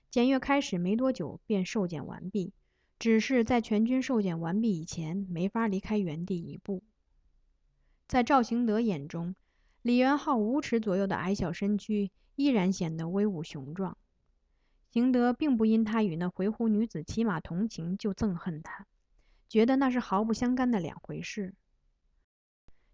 [0.09, 2.53] 检阅开始没多久，便受检完毕。
[3.03, 6.81] 只是在全军受检完毕以前，没法离开原地一步。
[8.07, 9.35] 在赵行德眼中，
[9.81, 13.97] 李元昊五尺左右的矮小身躯依然显得威武雄壮。
[14.89, 18.87] 行德并不因他与那回鹘女子骑马同行就憎恨他，
[19.49, 21.53] 觉得那是毫不相干的两回事。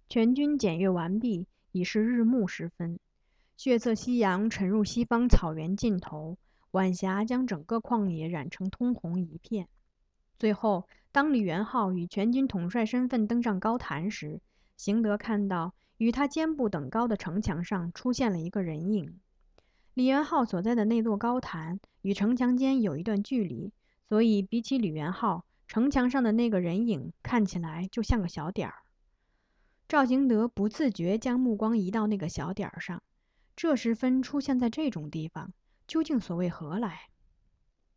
[0.09, 2.99] 全军检阅完毕，已是日暮时分，
[3.57, 6.39] 血色夕阳沉入西方草原尽头，
[6.71, 9.67] 晚霞将整个旷野染成通红一片。
[10.39, 14.39] 最后，当李元昊以全军统帅身份登上高坛时，
[14.77, 19.19] 邢德看到与他肩部等高的城墙上出现了一个人影。
[19.93, 23.73] 李元昊所在的那座高坛与城墙间有一段距离，
[24.07, 28.75] 所以比起李元昊，城墙上的那个人影看起来就像个小点儿。
[29.89, 33.03] 赵行德不自觉将目光移到那个小点儿上，
[33.57, 35.51] 这时分出现在这种地方，
[35.85, 37.09] 究竟所为何来？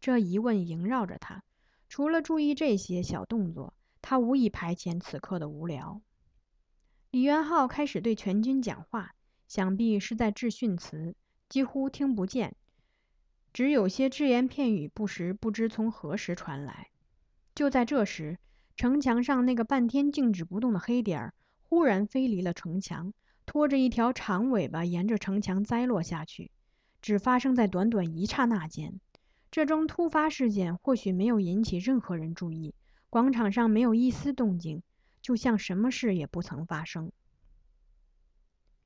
[0.00, 1.44] 这疑问萦绕着他。
[1.92, 6.00] 除了注意这些小动作，他无意排遣此刻的无聊。
[7.10, 9.14] 李元昊开始对全军讲话，
[9.46, 11.14] 想必是在致训词，
[11.50, 12.56] 几乎听不见，
[13.52, 16.88] 只有些只言片语不时不知从何时传来。
[17.54, 18.38] 就在这时，
[18.74, 23.12] 城墙上那个半天静止不动的黑点儿忽然飞离了城墙，
[23.44, 26.50] 拖着一条长尾巴沿着城墙栽落下去，
[27.02, 28.98] 只发生在短短一刹那间。
[29.52, 32.74] 这桩突发事件或许没有引起任何人注意，
[33.10, 34.82] 广场上没有一丝动静，
[35.20, 37.12] 就像什么事也不曾发生。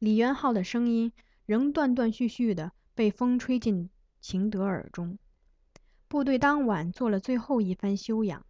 [0.00, 1.12] 李元昊的声音
[1.44, 5.20] 仍断断续续的被风吹进秦德耳中。
[6.08, 8.44] 部队当晚做了最后一番休养，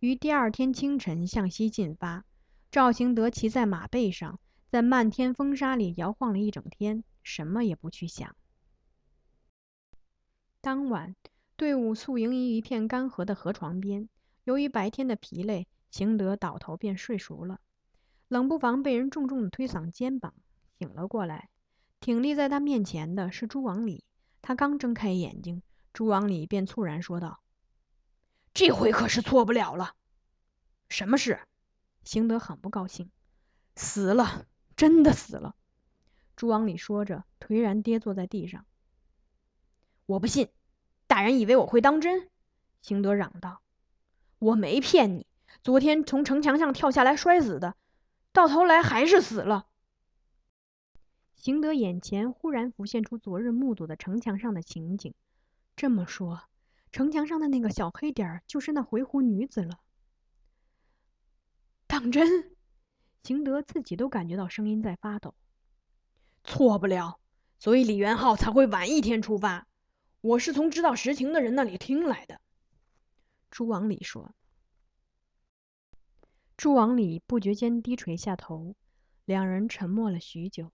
[0.00, 2.24] 于第二天清晨向西进发。
[2.70, 8.34] 赵行德骑在马背上，在漫天风沙里摇晃了一整天，什么也不去想。
[10.62, 11.14] 当晚。
[11.58, 14.08] 队伍宿营于一片干涸的河床边。
[14.44, 17.58] 由于白天的疲累，邢德倒头便睡熟了，
[18.28, 20.32] 冷不防被人重重的推搡肩膀，
[20.78, 21.50] 醒了过来。
[21.98, 24.04] 挺立在他面前的是朱王礼。
[24.40, 27.40] 他刚睁开眼睛，朱王礼便猝然说道
[28.54, 29.96] ：“这回可是错不了了。
[30.88, 31.40] ”“什么事？”
[32.04, 33.10] 邢德很不高兴。
[33.74, 35.56] “死了，真的死了。”
[36.36, 38.64] 朱王礼说着，颓然跌坐在地上。
[40.06, 40.48] “我不信，
[41.08, 42.30] 大人以为我会当真？”
[42.80, 43.60] 邢德嚷道。
[44.38, 45.26] “我没骗你，
[45.64, 47.74] 昨天从城墙上跳下来摔死的，
[48.32, 49.66] 到头来还是死了。”
[51.34, 55.14] 邢德眼前忽然浮现出昨日目睹的城墙上的情景。
[55.76, 56.42] 这么说，
[56.90, 59.78] 城墙上的那个小黑点儿就是那回鹘女子了。
[61.86, 62.56] 当真？
[63.22, 65.32] 邢德自己都感觉到声音在发抖。
[66.42, 67.20] 错不了，
[67.60, 69.67] 所以李元昊才会晚一天出发。
[70.28, 72.38] 我是从知道实情的人那里听来的。
[73.50, 74.34] 朱王礼说。
[76.54, 78.74] 朱王礼不觉间低垂下头，
[79.24, 80.70] 两人沉默了许久。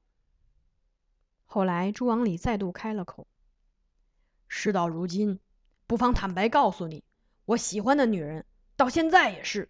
[1.45, 3.29] 后来，朱王礼再度开了口
[4.49, 5.39] ：“事到如今，
[5.87, 7.05] 不妨坦白告诉你，
[7.45, 9.69] 我喜欢的女人，到现在也是。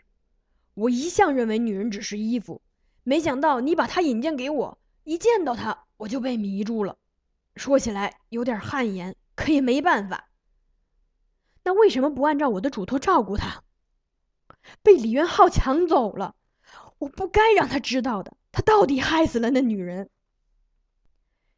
[0.73, 2.63] 我一向认为女人只是衣服，
[3.03, 6.97] 没想到你把她引荐给我，一见到她我就被迷住了。
[7.57, 10.29] 说起来有点汗颜，可也没办法。
[11.63, 13.63] 那为什么不按照我的嘱托照顾他？
[14.83, 16.35] 被李元昊抢走了，
[16.99, 18.37] 我不该让他知道的。
[18.53, 20.11] 他到底害死了那女人。”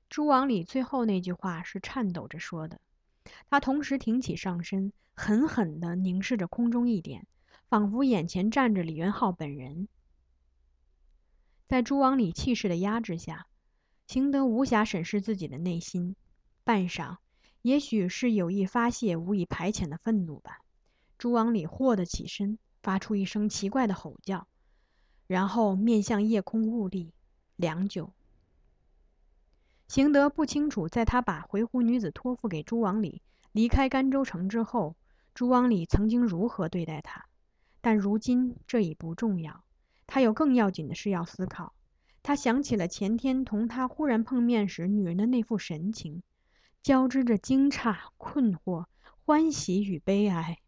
[0.08, 2.80] 朱王里最后那句话是颤抖着说的，
[3.50, 7.26] 他同时挺起上身，狠狠的凝视着空中一点，
[7.68, 9.88] 仿佛眼前站着李元昊本人。
[11.68, 13.48] 在朱王里气势的压制下，
[14.06, 16.14] 邢德无暇审视自己的内心。
[16.62, 17.16] 半晌，
[17.66, 20.60] 也许是有意发泄、无以排遣的愤怒吧，
[21.18, 24.46] 朱王礼霍地起身，发出一声奇怪的吼叫，
[25.26, 27.12] 然后面向夜空兀立
[27.56, 28.12] 良久。
[29.88, 34.94] 邢德不清楚，在他把回鹘女子托付给朱王礼，离开甘州城之后，
[35.34, 37.26] 朱王礼曾经如何对待他。
[37.80, 39.64] 但如今这已不重要，
[40.06, 41.72] 他有更要紧的事要思考。
[42.22, 46.22] 他想起了前天同他忽然碰面时女人的那副神情，
[46.86, 48.84] 交织着惊诧、困惑、
[49.24, 50.60] 欢喜与悲哀。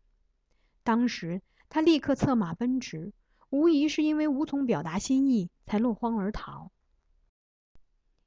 [0.83, 3.13] 当时他立刻策马奔驰，
[3.51, 6.73] 无疑是因为无从表达心意，才落荒而逃。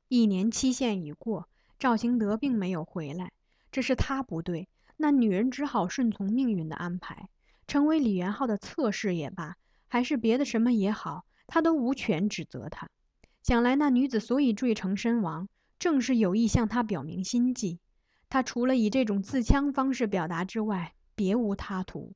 [0.08, 1.50] 一年期限已过，
[1.80, 3.34] 赵兴德并没有回来，
[3.74, 4.70] 这是他不对。
[4.96, 7.28] 那女人只好顺从命运的安排，
[7.68, 9.58] 成为李元昊的侧室也罢，
[9.90, 12.90] 还是别的什么也好，他都无权指责他。
[13.44, 15.50] 想来那女子所以坠城身亡，
[15.82, 17.80] 正是有意向他表明心迹。
[18.30, 22.13] 他除了以这种自戕方式表达之外，别无他图。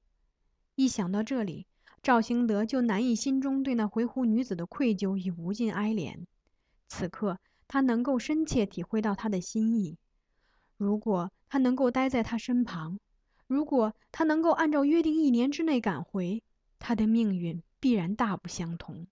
[0.75, 1.65] 一想到这里，
[2.03, 6.25] 赵兴德就难以心中对那回鹘女子的愧疚与无尽哀怜。
[6.87, 7.39] 此刻。
[7.67, 9.97] 他能够深切体会到他的心意。
[10.77, 12.99] 如果他能够待在他身旁，
[13.47, 16.43] 如果他能够按照约定一年之内赶回，
[16.77, 19.07] 他的命运必然大不相同。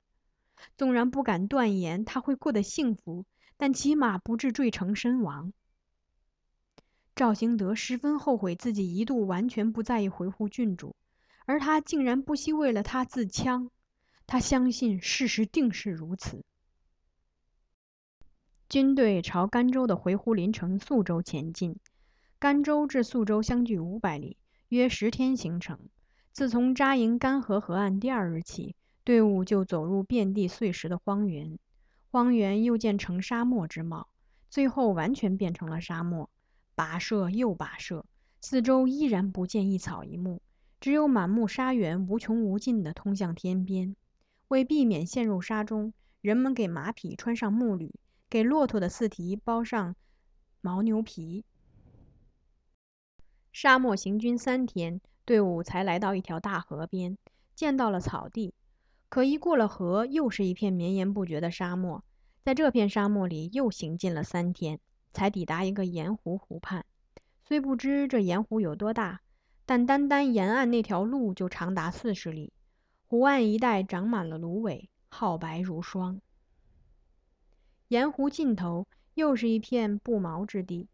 [0.77, 3.25] 纵然不敢断言他会过得幸福，
[3.63, 5.53] 但起码不至坠城身亡。
[7.15, 10.97] 赵兴德十分后悔自己一度完全不在意回鹘郡主，
[11.45, 13.69] 而他竟然不惜为了他自戕。
[14.27, 16.43] 他相信事实定是如此。
[18.67, 21.79] 军队朝甘州的回鹘临城宿州前进。
[22.39, 24.35] 甘州至宿州相距五百里，
[24.67, 25.79] 约十天行程。
[26.33, 31.57] 自从扎营干河河岸第二日起，队伍就走入遍地碎石的荒原。
[32.13, 34.07] 荒原又见成沙漠之貌，
[34.47, 36.29] 最后完全变成了沙漠。
[36.75, 38.05] 跋涉又跋涉，
[38.39, 40.39] 四周依然不见一草一木，
[40.79, 43.95] 只有满目沙原无穷无尽地通向天边。
[44.49, 47.91] 为避免陷入沙中，人们给马匹穿上木履。
[48.29, 49.95] 给骆驼的四蹄包上
[50.61, 51.43] 牦牛皮。
[53.51, 57.17] 沙漠行军三天，队伍才来到一条大河边，
[57.55, 58.53] 见到了草地。
[59.13, 62.03] 可一过了河，又是一片绵延不绝的沙漠。
[62.41, 64.79] 在这片沙漠里，又行进了三天，
[65.11, 66.83] 才抵达一个盐湖湖畔。
[67.43, 69.21] 虽不知这盐湖有多大，
[69.67, 72.53] 但单单沿岸那条路就长达四十里。
[73.05, 76.19] 湖岸一带长满了芦苇，皓白如霜。
[77.89, 80.87] 盐湖尽头又是一片不毛之地，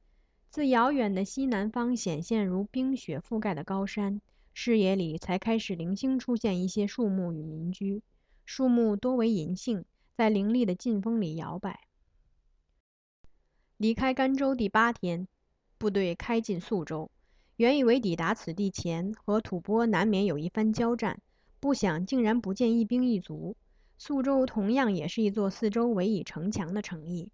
[0.49, 4.19] 自遥远的西南方显现如冰雪覆盖的高山，
[4.53, 8.01] 视野里才开始零星出现一些树木与民居。
[8.45, 9.85] 树木多为银杏，
[10.15, 11.81] 在凌厉的劲风里摇摆。
[13.77, 15.27] 离开甘州第八天，
[15.77, 17.11] 部队开进宿州，
[17.55, 21.21] 原以为抵达此地前和吐蕃难免有一番交战，
[21.59, 23.55] 不想竟然不见一兵一卒。
[23.97, 27.31] 宿州同样也是一座四周围以城墙的城邑，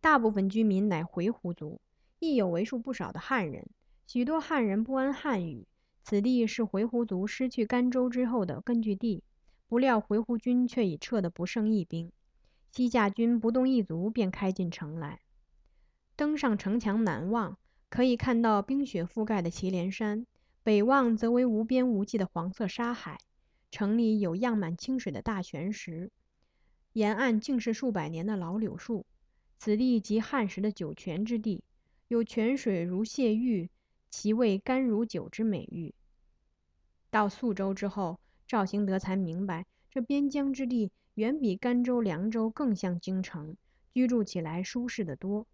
[0.00, 1.80] 大部分居民乃回鹘族，
[2.18, 3.68] 亦有为数不少的汉人。
[4.06, 5.66] 许多汉人不谙汉语，
[6.08, 9.22] 此地是回鹘族失去甘州之后的根据地。
[9.68, 12.10] 不料回鹘军却已撤得不剩一兵，
[12.72, 15.20] 西夏军不动一卒便开进城来。
[16.16, 17.58] 登上城墙南望，
[17.90, 20.24] 可以看到冰雪覆盖的祁连山；
[20.62, 23.18] 北望则为无边无际的黄色沙海。
[23.70, 26.10] 城里有漾满清水的大泉石，
[26.94, 29.04] 沿岸竟是数百年的老柳树。
[29.58, 31.62] 此地即汉时的酒泉之地，
[32.08, 33.68] 有泉水如泻玉，
[34.08, 35.92] 其味甘如酒之美誉。
[37.10, 43.56] 到宿州之后，赵行德才明白，这边疆之地远比甘州、凉州更像京城，
[43.94, 45.46] 居住起来舒适得多。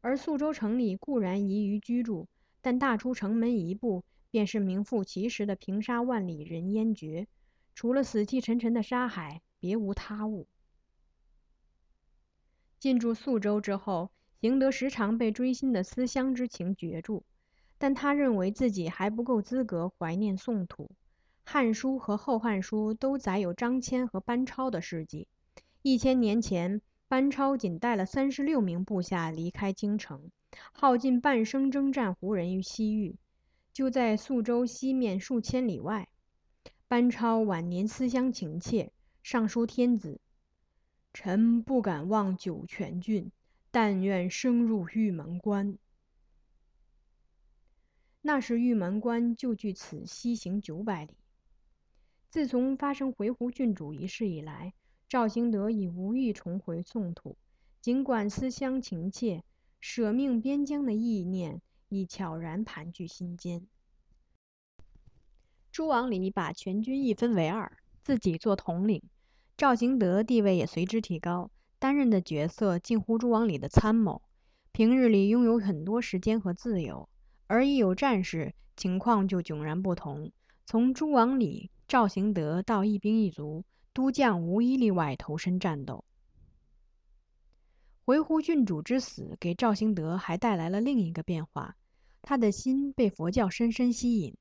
[0.00, 2.28] 而宿州城里固然宜于居住，
[2.60, 7.26] 但大出城门一步，便是名副其实的平沙万里人烟绝。
[7.74, 10.46] 除了死气沉沉的沙海，别无他物。
[12.78, 17.24] 进驻宿州之后，邢德时常被追心的思乡之情攫住，
[17.78, 20.84] 但他认为自己还不够资格怀念宋土。
[21.44, 25.28] 《汉书》和《后汉书》都载有张骞和班超的事迹。
[25.82, 30.30] 一千年前，班超仅带了三十六名部下离开京城，
[30.72, 33.16] 耗尽半生征战胡人于西域，
[33.74, 36.08] 就在宿州西面数千里外。
[36.88, 40.20] 班超晚年思乡情切，上书天子
[41.12, 43.30] ：“臣不敢望九泉郡，
[43.70, 45.76] 但愿升入玉门关。”
[48.26, 51.12] 那时玉门关就距此西行九百里。
[52.30, 54.72] 自从发生回鹘郡主一事以来，
[55.10, 57.36] 赵兴德已无意重回宋土。
[57.82, 59.44] 尽管思乡情切，
[59.78, 61.60] 舍命边疆的意念
[61.90, 63.66] 已悄然盘踞心间。
[65.70, 69.02] 诸王里把全军一分为二，自己做统领。
[69.54, 74.22] 赵行德地位也随之提高，担任的角色近乎诸王里的参谋。
[74.72, 77.06] 平日里拥有很多时间和自由，
[77.54, 80.32] 而一有战事，情况就迥然不同。
[80.66, 86.04] 从诸王里，赵行德到一兵一卒，都将无一例外投身战斗。
[88.04, 91.76] 回鹘郡主之死，给赵行德还带来了另一个变化，
[92.22, 94.34] 他的心被佛教深深吸引。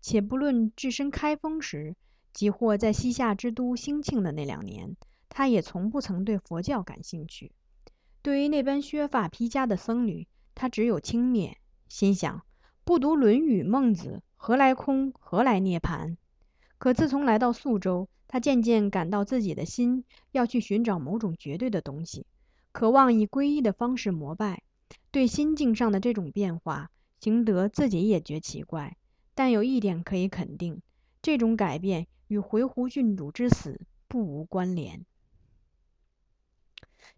[0.00, 1.96] 且不论置身开封时，
[2.32, 4.96] 即或在西夏之都兴庆的那两年，
[5.28, 7.50] 他也从不曾对佛教感兴趣。
[8.22, 11.56] 对于那般削发披枷的僧侣，他只有轻蔑，
[11.94, 12.42] 心想：
[12.82, 15.12] 不读《论语》《孟子》，何来空？
[15.20, 16.16] 何来涅槃？
[16.76, 22.26] 可自从来到宿州，他渐渐感到自己的心要去寻找某种绝对的东西，
[22.72, 24.64] 渴望以皈依的方式膜拜。
[25.12, 26.90] 对心境上的这种变化，
[27.20, 28.96] 行德自己也觉奇怪。
[29.36, 30.82] 但有一点可以肯定，
[31.22, 35.06] 这种改变与回鹘郡主之死不无关联。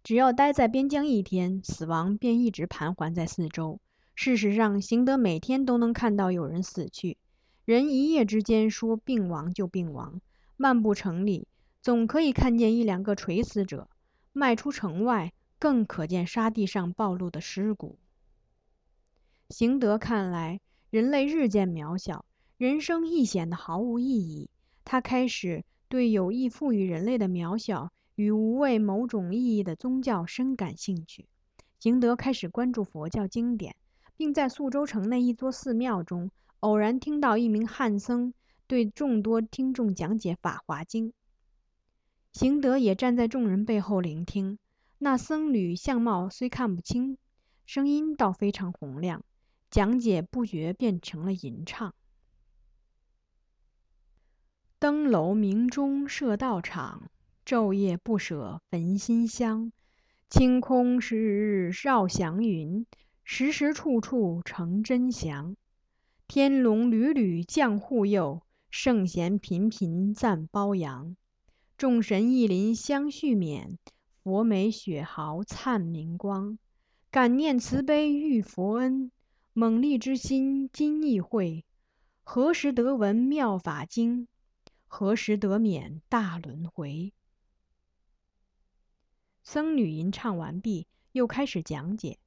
[0.05, 3.81] 只要待在边疆一天，死亡便一直盘桓在四周。
[4.17, 7.17] 事实上，行德每天都能看到有人死去，
[7.65, 10.21] 人一夜之间说病亡就病亡。
[10.57, 11.47] 漫步城里，
[11.81, 13.87] 总可以看见一两个垂死者；
[14.33, 17.97] 迈出城外，更可见沙地上暴露的尸骨。
[19.51, 20.61] 行德看来。
[20.89, 22.25] 人类日渐渺小，
[22.57, 24.49] 人生亦显得毫无意义。
[24.85, 31.27] 他开始对有意赋予人类的渺小与无谓某种意义的宗教深感兴趣。
[31.81, 33.75] 行德开始关注佛教经典，
[34.17, 38.33] 并在宿州城内一座寺庙中偶然听到一名汉僧
[38.67, 41.11] 对众多听众讲解《法华经》。
[42.33, 44.59] 行德也站在众人背后聆听。
[44.99, 47.19] 那僧侣相貌虽看不清，
[47.67, 49.23] 声音倒非常洪亮。
[49.71, 51.95] 讲解不觉变成了吟唱。
[54.79, 57.11] 登楼明钟设道场，
[57.45, 59.73] 昼夜不舍焚心香。
[60.31, 62.87] 清空时日绕祥云，
[63.29, 65.57] 时时处处成真祥。
[66.29, 71.17] 天龙屡屡降护佑，圣贤频频赞褒扬。
[71.77, 73.79] 众神莅临相续勉，
[74.23, 76.57] 佛眉雪毫灿明光。
[77.11, 79.11] 感念慈悲遇佛恩。
[79.53, 81.65] 猛力之心今亦会，
[82.23, 84.29] 何时得闻妙法经？
[84.87, 87.13] 何时得免大轮回？
[89.43, 92.19] 僧侣吟唱完毕，又开始讲解。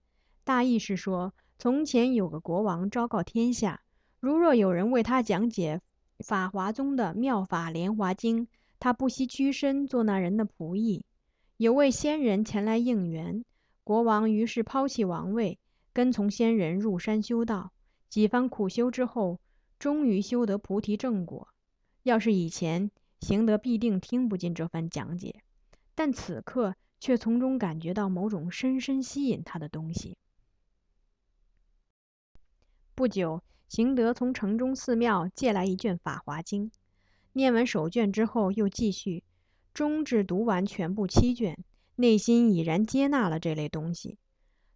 [0.50, 3.84] 大意是说：从前有个国王昭告天下，
[4.20, 5.80] 如若有人为他讲解
[6.22, 8.48] 法华宗的妙法莲华经，
[8.80, 11.06] 他不惜屈身做那人的仆役。
[11.58, 13.46] 有位仙人前来应援，
[13.84, 15.60] 国王于是抛弃王位。
[15.94, 17.72] 跟从仙人入山修道，
[18.10, 19.40] 几番苦修之后，
[19.78, 21.50] 终于修得菩提正果。
[22.02, 22.90] 要是以前，
[23.22, 25.44] 行德必定听不进这番讲解，
[25.94, 30.18] 但此刻却从中感觉到某种深深吸引他的东西。
[33.00, 36.66] 不久，邢德从城中寺庙借来一卷《法华经》，
[37.32, 39.24] 念完首卷之后，又继续，
[39.74, 41.58] 终至读完全部七卷，
[41.96, 44.18] 内心已然接纳了这类东西。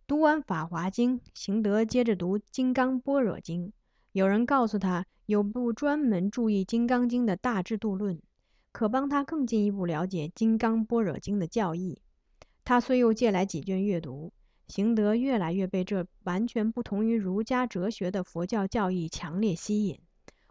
[0.07, 3.67] 读完《法华经》，邢德接着读《金刚般若经》。
[4.13, 8.21] 有人告诉他，有部专门注意《金刚经》的大智度论，
[8.71, 11.99] 可帮他更进一步了解《金刚般若经》的教义。
[12.63, 14.31] 他虽又借来几卷阅读。
[14.73, 19.99] 行德越来越被这完全不同于儒家哲学的佛教教义强烈吸引，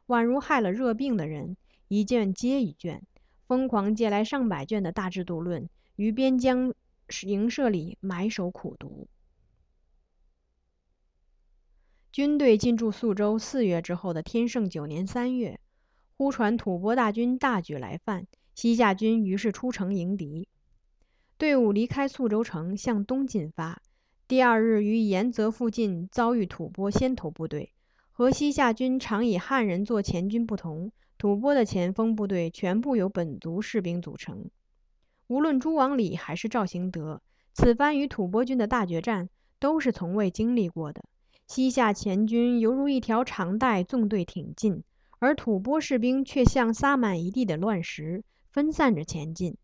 [0.06, 1.56] 宛如害了热病的人，
[1.88, 3.02] 一卷接一卷，
[3.48, 6.72] 疯狂借来上百卷的大智度论，于边疆
[7.22, 9.08] 营舍里埋首苦读。
[12.12, 15.58] 军队进驻宿州四月之后的天圣九年三月，
[16.16, 20.46] 忽传吐蕃大军大举来犯，西夏军于是出城迎敌。
[21.38, 23.82] 队伍离开宿州城，向东进发。
[24.32, 27.74] 第二日，于延泽附近遭遇吐蕃先头部队。
[28.12, 34.48] 和西夏军常以汉人做前军不同，吐蕃的前锋部队全部由本族士兵组成。
[35.26, 37.20] 无论朱王礼还是赵行德，
[37.52, 39.28] 此番与吐蕃军的大决战
[39.58, 41.04] 都是从未经历过的。
[41.46, 44.82] 西夏前军犹如一条长带，纵队挺进，
[45.18, 49.58] 而吐蕃士兵却像撒满一地的乱石，分散着前进。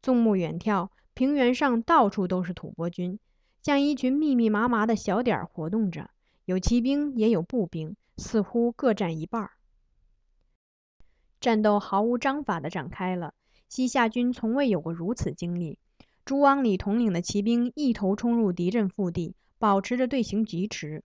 [0.00, 3.18] 纵目远眺，平原上到处都是吐蕃军。
[3.64, 6.10] 像一群密密麻麻的小点儿活动着，
[6.44, 9.52] 有骑兵也有步兵，似乎各占一半儿。
[11.40, 13.32] 战斗毫无章法地展开了，
[13.70, 15.78] 西夏军从未有过如此经历。
[16.26, 21.02] 朱汪礼统领的骑兵一头冲入敌阵腹地，保持着队形疾驰。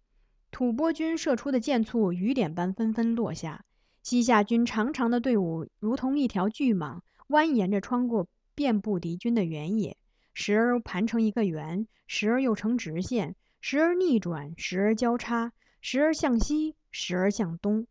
[0.51, 3.63] 吐蕃军射出的箭簇雨点般纷纷落下，
[4.03, 6.99] 西夏军长长的队伍如同一条巨蟒，
[7.29, 9.95] 蜿蜒着穿过遍布敌军的原野。
[10.33, 17.87] 时而盘成一个圆，时而又成直线，时而逆转，时而交叉，时而向西，时而向东。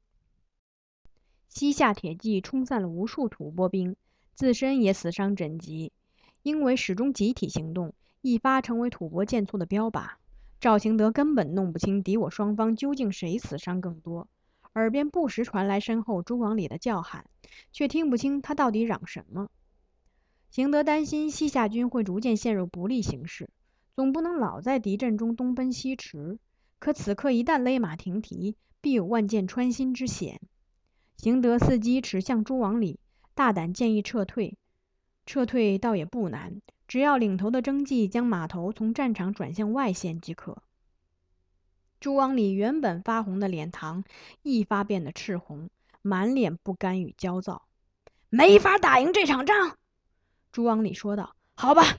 [1.49, 3.97] 西夏铁骑冲散了无数吐蕃兵，
[4.34, 5.93] 自身也死伤枕藉。
[6.43, 10.12] 因为始终集体行动，一发成为吐蕃箭簇的标靶。
[10.61, 14.28] 赵行德根本弄不清敌我双方究竟谁死伤更多，
[14.74, 17.26] 耳边不时传来身后朱广礼的叫喊，
[17.72, 19.51] 却听不清他到底嚷什么。
[20.51, 23.51] 邢德担心西夏军会逐渐陷入不利形势，
[23.94, 26.38] 总不能老在敌阵中东奔西驰。
[26.78, 30.40] 可此刻一旦勒马停蹄，必有万箭穿心之险。
[31.16, 32.99] 邢德伺机驰向朱王里，
[33.34, 34.57] 大胆建议撤退。
[35.26, 40.62] 撤退倒也不难，只要领头的征骑将马头从战场转向外线即可。
[42.01, 44.05] 朱王里原本发红的脸庞
[44.42, 45.68] 一发变得赤红，
[46.01, 47.66] 满脸不甘与焦躁。
[48.30, 49.76] 没法打赢这场仗。
[50.53, 51.99] 朱王礼说道：“好吧，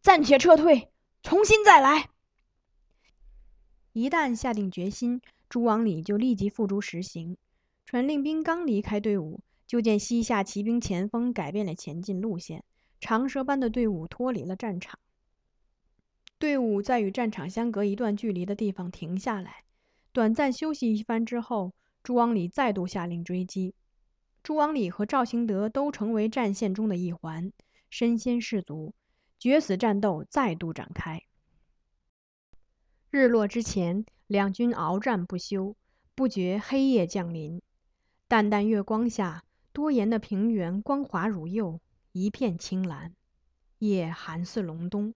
[0.00, 0.90] 暂且撤退，
[1.22, 2.10] 重新再来。”
[3.92, 7.36] 一旦下定决心，朱王礼就立即付诸实行。
[7.84, 12.62] 传令兵刚离开队伍，就见西夏骑兵前锋改变了前进路线，
[13.00, 14.98] 长蛇般的队伍脱离了战场。
[16.38, 19.64] 队伍在与战场相隔一段距离的地方停下来，
[20.12, 21.72] 短暂休息一番之后，
[22.02, 23.74] 朱王礼再度下令追击。
[24.42, 27.52] 朱王礼和赵兴德都成为战线中的一环。
[27.90, 28.94] 身先士卒，
[29.38, 31.22] 决死战斗再度展开。
[33.10, 35.76] 日落之前，两军鏖战不休，
[36.14, 37.62] 不觉黑夜降临。
[38.26, 41.80] 淡淡月光下，多岩的平原光滑如釉，
[42.12, 43.14] 一片青蓝。
[43.78, 45.14] 夜寒似隆冬。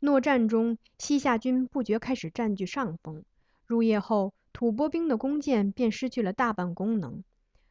[0.00, 3.24] 诺战中，西夏军不觉开始占据上风。
[3.64, 7.24] 入夜后，吐蕃兵的弓箭便失去了大半功能。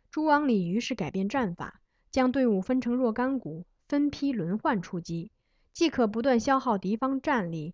[0.09, 3.65] 朱王礼于是改变战法，将队伍分成若干股。
[3.91, 5.31] 分批轮换出击，
[5.73, 7.73] 既可不断消耗敌方战力，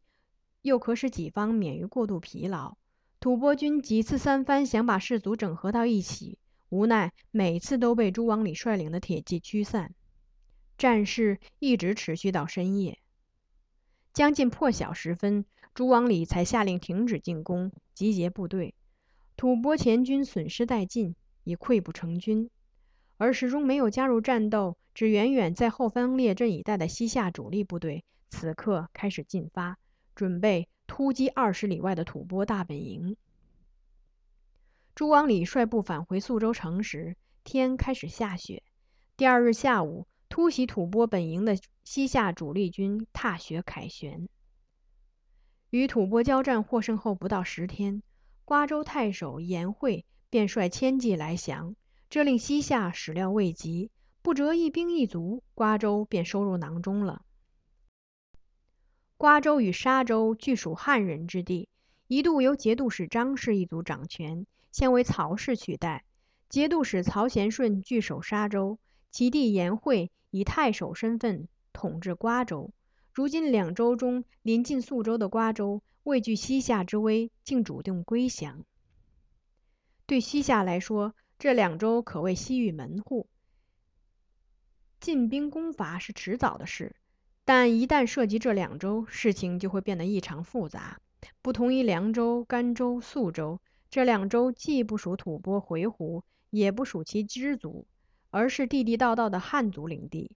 [0.64, 2.76] 又可使己方免于过度疲劳。
[3.20, 6.40] 吐蕃军几次三番想把士卒整合到一起，
[6.70, 9.94] 无奈每次都被朱王礼率领的铁骑驱散。
[10.76, 12.98] 战事一直持续到深夜，
[14.12, 15.46] 将近破晓时分，
[15.76, 18.74] 朱王礼才下令停止进攻，集结部队。
[19.36, 21.14] 吐蕃前军损失殆尽，
[21.44, 22.50] 已溃不成军。
[23.18, 29.78] 而始终没有加入战斗，只远远在后方列阵以待的西夏主力部队，此刻开始进发，
[30.16, 33.16] 准备突击二十里外的吐蕃大本营。
[34.96, 38.64] 朱王礼率部返回宿州城时，天开始下雪。
[39.16, 44.28] 第二日下午，突袭吐蕃本营的西夏主力军踏雪凯旋。
[45.70, 48.02] 与吐蕃交战获胜后不到十天，
[48.46, 51.76] 瓜州太守严惠便率千骑来降。
[52.10, 53.92] 这令西夏始料未及，
[54.28, 57.24] 不折一兵一卒，瓜州便收入囊中了。
[59.16, 61.70] 瓜州与沙州俱属汉人之地，
[62.08, 66.04] 一度由节度使张氏一族掌权，现为曹氏取代。
[66.50, 68.80] 节度使曹贤顺据守沙州，
[69.12, 72.74] 其弟严惠以太守身份统治瓜州。
[73.14, 78.66] 如今两州中临近宿州的瓜州，畏惧西夏之威，竟主动归降。
[80.06, 83.30] 对西夏来说，这两州可谓西域门户，
[85.00, 86.96] 进兵攻伐是迟早的事。
[87.46, 91.00] 但一旦涉及这两州，事情就会变得异常复杂。
[91.42, 97.88] 不同于凉州、甘州、肃州，这两州既不属吐蕃回鹘，也不属其支族，
[98.32, 100.36] 而是地地道道的汉族领地。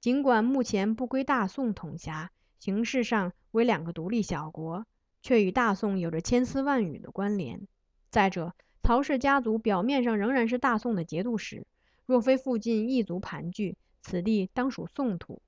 [0.00, 2.30] 尽管目前不归大宋统辖，
[2.60, 4.86] 形式上为两个独立小国，
[5.22, 7.66] 却与大宋有着千丝万缕的关联。
[8.10, 11.66] 再者，曹氏家族表面上仍然是大宋的节度使，
[12.06, 15.40] 若非附近异族盘踞，此地当属宋土。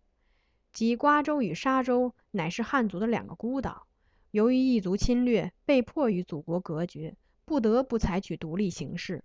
[0.73, 3.87] 即瓜州与沙州乃是汉族的两个孤岛，
[4.31, 9.23] 由于异族侵略，被迫与祖国隔绝，不得不采取独立形式。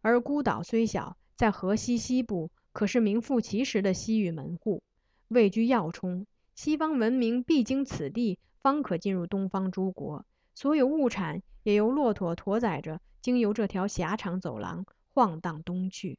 [0.00, 4.80] 而孤岛虽小，在河西西部，可是名副其实的西域门户，
[5.26, 6.24] 位居要冲，
[6.54, 10.24] 西方文明必经此地，方可进入东方诸国。
[10.54, 16.16] 所有物产也由骆驼驮载着，经由这条狭长走廊晃荡东去。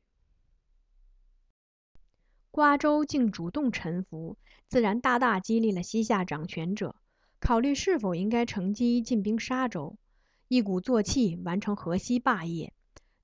[2.59, 4.35] 瓜州竟主动臣服。
[4.67, 6.93] 自然大大激励了西夏掌权者
[7.39, 9.95] 考虑是否应该乘机进兵沙州，
[10.49, 12.73] 一鼓作气完成河西霸业。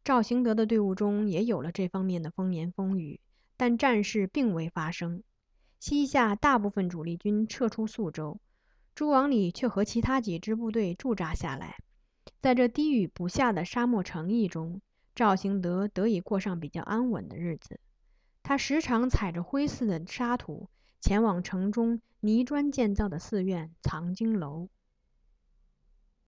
[0.05, 3.19] 赵兴德的队伍中也有了这方面的风言风语，
[3.57, 5.21] 但战事并未发生。
[5.81, 8.39] 西夏大部分主力军撤出宿州，
[8.95, 11.75] 诸王里却和其他几支部队驻扎下来。
[12.39, 14.79] 在这低雨不下的沙漠城邑中，
[15.13, 17.81] 赵兴德得以过上比较安稳的日子。
[18.47, 20.69] 他时常踩着灰色的沙土。
[21.01, 24.69] 前往城中泥砖建造的寺院藏经楼。